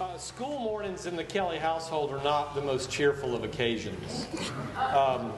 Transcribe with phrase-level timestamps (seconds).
[0.00, 4.26] Uh, school mornings in the Kelly household are not the most cheerful of occasions.
[4.76, 5.32] Um,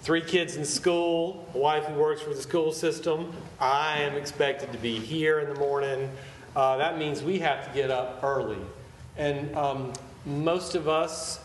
[0.00, 3.34] three kids in school, a wife who works for the school system.
[3.60, 6.08] I am expected to be here in the morning
[6.58, 8.58] uh, that means we have to get up early.
[9.16, 9.92] And um,
[10.26, 11.38] most of us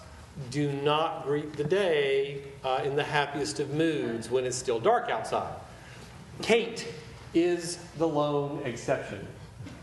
[0.50, 5.12] do not greet the day uh, in the happiest of moods when it's still dark
[5.12, 5.54] outside.
[6.42, 6.88] Kate
[7.36, 9.28] is the lone exception.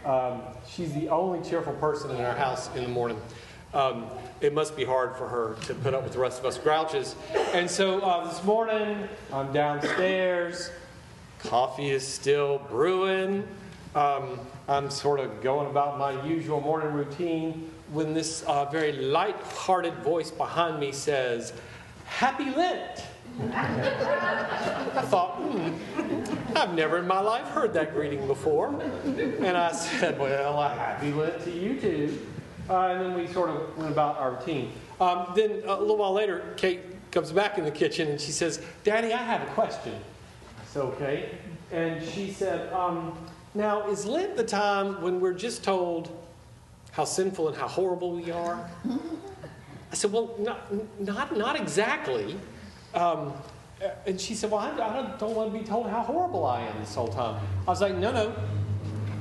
[0.05, 3.21] Um, she's the only cheerful person in our house in the morning.
[3.73, 4.07] Um,
[4.41, 7.15] it must be hard for her to put up with the rest of us grouches.
[7.53, 10.73] And so uh, this morning, I'm downstairs.
[11.39, 13.47] Coffee is still brewing.
[13.95, 19.95] Um, I'm sort of going about my usual morning routine when this uh, very light-hearted
[20.05, 21.53] voice behind me says,
[22.05, 23.05] Happy Lent!
[23.53, 28.69] I thought, hmm, I've never in my life heard that greeting before.
[29.05, 32.27] And I said, Well, a happy Lent to you too.
[32.69, 34.73] Uh, and then we sort of went about our routine.
[35.01, 36.81] Um, then a little while later, Kate
[37.11, 39.95] comes back in the kitchen and she says, Daddy, I have a question.
[39.95, 41.31] I said, Okay.
[41.73, 43.17] And she said, um,
[43.55, 46.11] now, is Lent the time when we're just told
[46.93, 48.69] how sinful and how horrible we are?
[49.93, 52.37] I said, Well, not, not, not exactly.
[52.95, 53.33] Um,
[54.07, 56.79] and she said, Well, I, I don't want to be told how horrible I am
[56.79, 57.45] this whole time.
[57.67, 58.33] I was like, No, no.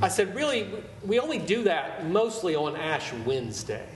[0.02, 0.70] I said, Really,
[1.04, 3.88] we only do that mostly on Ash Wednesday.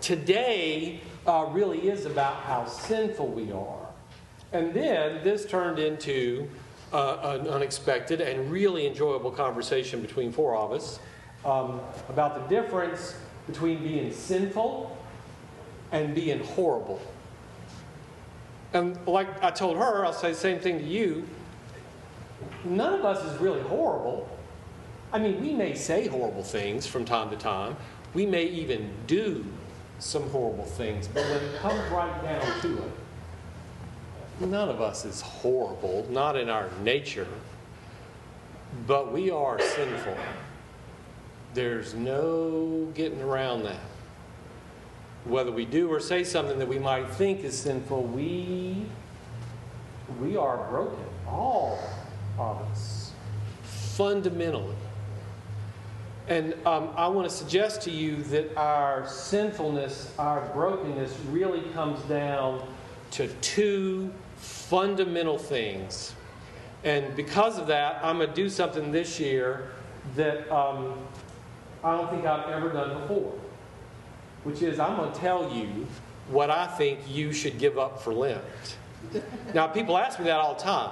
[0.00, 3.86] Today uh, really is about how sinful we are.
[4.52, 6.48] And then this turned into
[6.92, 10.98] uh, an unexpected and really enjoyable conversation between four of us
[11.44, 14.96] um, about the difference between being sinful
[15.90, 17.00] and being horrible.
[18.72, 21.28] And like I told her, I'll say the same thing to you.
[22.64, 24.28] None of us is really horrible.
[25.12, 27.76] I mean, we may say horrible things from time to time.
[28.14, 29.44] We may even do
[29.98, 31.06] some horrible things.
[31.06, 32.92] But when it comes right down to it,
[34.46, 37.26] none of us is horrible, not in our nature,
[38.86, 40.16] but we are sinful.
[41.54, 43.80] There's no getting around that.
[45.24, 48.84] Whether we do or say something that we might think is sinful, we,
[50.20, 51.04] we are broken.
[51.28, 51.78] All
[52.38, 53.12] of us.
[53.62, 54.74] Fundamentally.
[56.28, 62.00] And um, I want to suggest to you that our sinfulness, our brokenness, really comes
[62.04, 62.66] down
[63.12, 66.14] to two fundamental things.
[66.82, 69.70] And because of that, I'm going to do something this year
[70.16, 70.98] that um,
[71.84, 73.32] I don't think I've ever done before,
[74.42, 75.86] which is I'm going to tell you
[76.28, 78.42] what I think you should give up for Lent.
[79.54, 80.90] now, people ask me that all the time.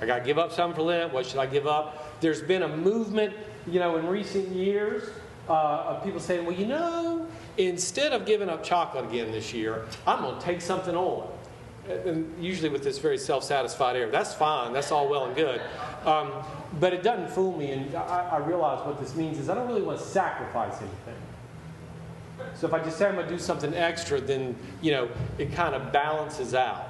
[0.00, 1.12] I got to give up something for Lent.
[1.12, 2.20] What should I give up?
[2.20, 3.34] There's been a movement,
[3.66, 5.10] you know, in recent years
[5.48, 7.26] uh, of people saying, well, you know,
[7.58, 11.28] instead of giving up chocolate again this year, I'm going to take something on
[11.88, 14.10] and usually with this very self-satisfied air.
[14.10, 14.72] That's fine.
[14.72, 15.60] That's all well and good.
[16.04, 16.32] Um,
[16.80, 19.66] but it doesn't fool me, and I, I, realize what this means is I don't
[19.66, 21.22] really want to sacrifice anything.
[22.54, 25.52] So if I just say I'm going to do something extra, then you know it
[25.52, 26.88] kind of balances out.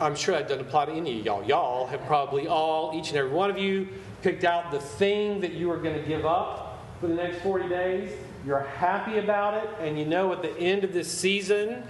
[0.00, 1.44] I'm sure that doesn't apply to any of y'all.
[1.44, 3.88] Y'all have probably all, each and every one of you,
[4.22, 7.68] picked out the thing that you are going to give up for the next 40
[7.68, 8.10] days.
[8.44, 11.84] You're happy about it, and you know at the end of this season,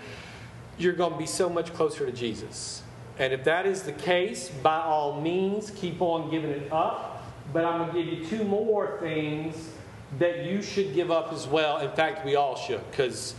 [0.79, 2.83] you're going to be so much closer to Jesus.
[3.19, 7.25] And if that is the case, by all means, keep on giving it up.
[7.53, 9.71] But I'm going to give you two more things
[10.19, 11.79] that you should give up as well.
[11.79, 13.35] In fact, we all should, because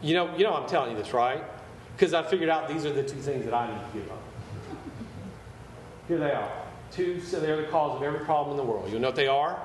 [0.00, 1.42] you know, you know, I'm telling you this, right?
[1.96, 4.22] Because I figured out these are the two things that I need to give up.
[6.06, 6.50] Here they are.
[6.92, 8.90] Two, so they're the cause of every problem in the world.
[8.92, 9.60] You know what they are?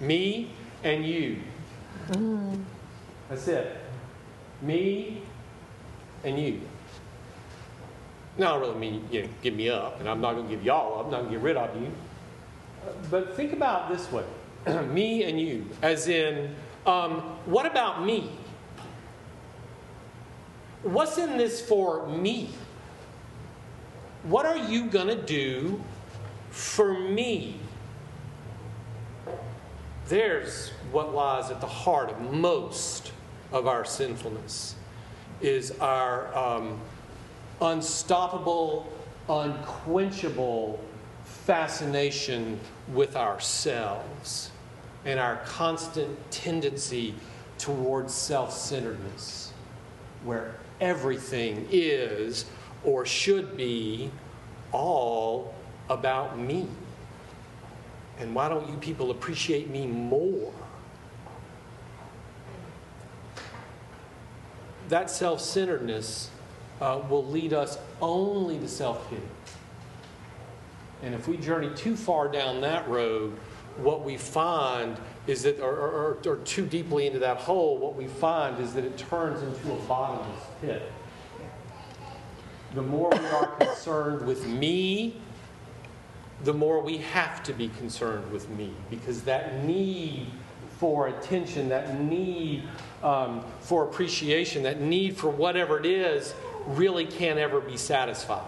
[0.00, 0.50] Me
[0.84, 1.38] and you.
[2.10, 2.62] Mm.
[3.28, 3.76] That's it.
[4.62, 5.22] Me
[6.24, 6.60] and you.
[8.36, 10.64] Now, I really mean you know, give me up, and I'm not going to give
[10.64, 11.06] y'all up.
[11.06, 11.90] I'm not going to get rid of you.
[13.10, 14.24] But think about this way
[14.92, 16.54] me and you, as in,
[16.86, 18.30] um, what about me?
[20.82, 22.50] What's in this for me?
[24.22, 25.82] What are you going to do
[26.50, 27.58] for me?
[30.06, 33.12] There's what lies at the heart of most
[33.52, 34.76] of our sinfulness
[35.40, 36.80] is our um,
[37.60, 38.92] unstoppable,
[39.28, 40.80] unquenchable
[41.24, 42.58] fascination
[42.92, 44.50] with ourselves
[45.04, 47.14] and our constant tendency
[47.58, 49.52] towards self centeredness,
[50.24, 52.44] where everything is
[52.84, 54.10] or should be
[54.72, 55.54] all
[55.88, 56.66] about me.
[58.18, 60.52] And why don't you people appreciate me more?
[64.88, 66.30] That self centeredness
[66.80, 69.22] uh, will lead us only to self pity.
[71.02, 73.38] And if we journey too far down that road,
[73.76, 74.96] what we find
[75.26, 78.84] is that, or, or, or, too deeply into that hole, what we find is that
[78.84, 80.90] it turns into a bottomless pit.
[82.74, 85.20] The more we are concerned with me,
[86.44, 90.28] the more we have to be concerned with me because that need
[90.78, 92.62] for attention, that need
[93.02, 96.34] um, for appreciation, that need for whatever it is,
[96.66, 98.42] really can't ever be satisfied.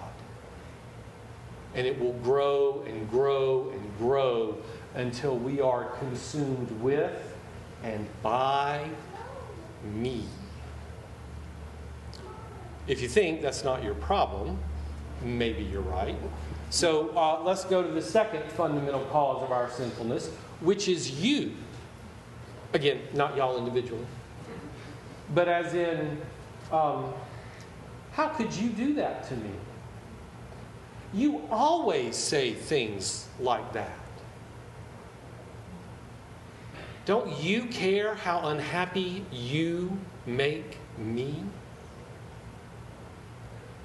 [1.74, 4.58] And it will grow and grow and grow
[4.94, 7.36] until we are consumed with
[7.82, 8.88] and by
[9.94, 10.24] me.
[12.86, 14.58] If you think that's not your problem,
[15.22, 16.16] maybe you're right.
[16.70, 20.28] So uh, let's go to the second fundamental cause of our sinfulness,
[20.60, 21.52] which is you.
[22.72, 24.06] Again, not y'all individually,
[25.34, 26.20] but as in,
[26.70, 27.12] um,
[28.12, 29.50] how could you do that to me?
[31.12, 33.98] You always say things like that.
[37.06, 41.42] Don't you care how unhappy you make me?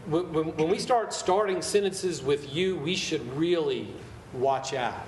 [0.06, 3.88] When, when, when, we start starting sentences with you, we should really
[4.34, 5.08] watch out.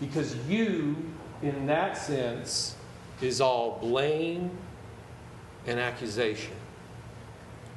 [0.00, 0.96] Because you,
[1.42, 2.76] in that sense,
[3.20, 4.50] is all blame
[5.66, 6.54] and accusation.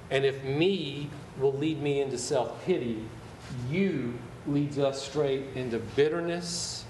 [0.09, 1.09] And if me
[1.39, 3.03] will lead me into self pity,
[3.69, 4.13] you
[4.47, 6.85] leads us straight into bitterness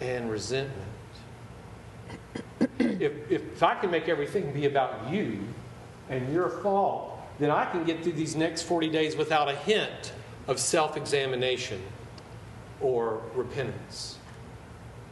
[0.00, 0.76] and resentment.
[2.78, 5.40] if, if I can make everything be about you
[6.08, 10.12] and your fault, then I can get through these next 40 days without a hint
[10.46, 11.80] of self examination
[12.80, 14.19] or repentance.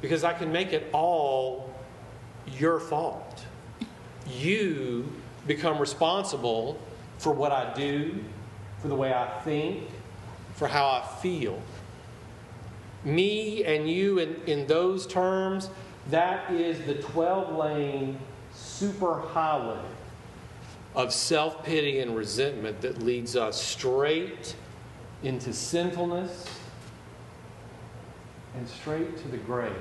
[0.00, 1.72] Because I can make it all
[2.56, 3.44] your fault.
[4.28, 5.10] You
[5.46, 6.78] become responsible
[7.18, 8.24] for what I do,
[8.80, 9.88] for the way I think,
[10.54, 11.60] for how I feel.
[13.04, 15.70] Me and you, in, in those terms,
[16.10, 18.18] that is the 12 lane
[18.52, 19.80] super highway
[20.94, 24.54] of self pity and resentment that leads us straight
[25.22, 26.46] into sinfulness
[28.58, 29.72] and straight to the grave.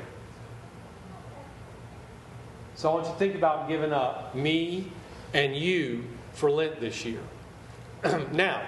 [2.75, 4.91] So I want you to think about giving up me
[5.33, 6.03] and you
[6.33, 7.19] for Lent this year.
[8.31, 8.61] now,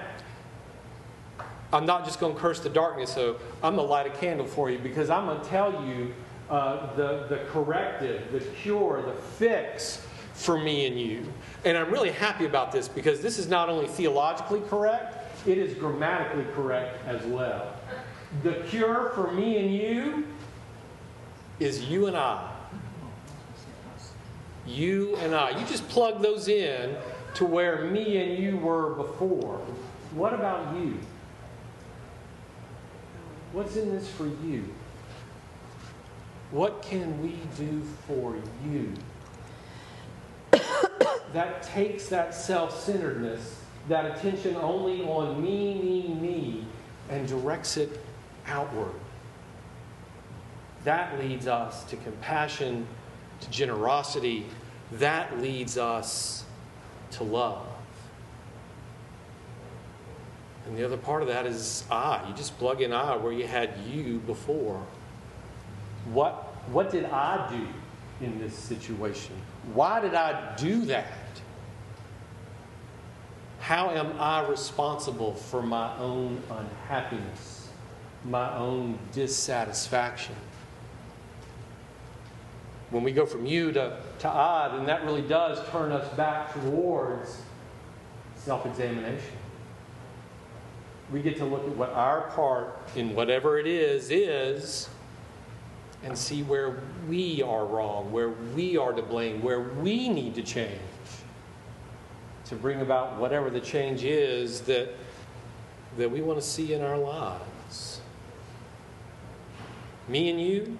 [1.72, 4.48] I'm not just going to curse the darkness, so I'm going to light a candle
[4.48, 6.12] for you because I'm going to tell you
[6.50, 10.04] uh, the, the corrective, the cure, the fix
[10.34, 11.32] for me and you.
[11.66, 15.76] And I'm really happy about this because this is not only theologically correct, it is
[15.76, 17.79] grammatically correct as well.
[18.44, 20.28] The cure for me and you
[21.60, 22.48] is you and I.
[24.68, 25.60] You and I.
[25.60, 26.96] You just plug those in
[27.36, 29.58] to where me and you were before.
[30.12, 31.00] What about you?
[33.52, 34.64] What's in this for you?
[36.52, 38.94] What can we do for you?
[41.34, 46.68] that takes that self centeredness, that attention only on me, me, me,
[47.10, 48.00] and directs it
[48.50, 48.94] outward.
[50.84, 52.88] That leads us to compassion,
[53.42, 54.46] to generosity.
[54.94, 56.46] That leads us
[57.12, 57.66] to love.
[60.66, 62.28] And the other part of that is I.
[62.28, 64.86] You just plug in I where you had you before.
[66.12, 66.34] What,
[66.72, 69.36] what did I do in this situation?
[69.74, 71.08] Why did I do that?
[73.60, 77.59] How am I responsible for my own unhappiness,
[78.26, 80.36] my own dissatisfaction?
[82.90, 86.54] When we go from you to, to I, then that really does turn us back
[86.54, 87.42] towards
[88.36, 89.38] self examination.
[91.12, 94.90] We get to look at what our part in whatever it is is
[96.04, 100.44] and see where we are wrong, where we are to blame, where we need to
[100.44, 100.80] change
[102.50, 104.90] to bring about whatever the change is that,
[105.98, 107.99] that we want to see in our lives.
[110.10, 110.78] Me and you,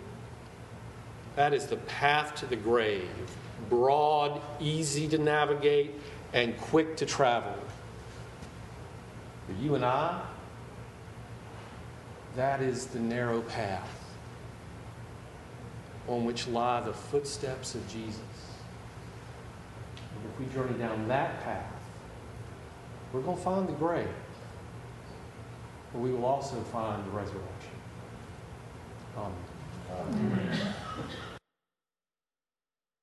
[1.36, 3.10] that is the path to the grave.
[3.70, 5.94] Broad, easy to navigate,
[6.34, 7.54] and quick to travel.
[9.48, 10.22] For you and I,
[12.36, 13.90] that is the narrow path.
[16.08, 18.20] on which lie the footsteps of Jesus.
[20.16, 21.72] And if we journey down that path,
[23.14, 24.08] we're going to find the grave,
[25.94, 27.69] but we will also find the resurrection.
[29.18, 29.40] Amen.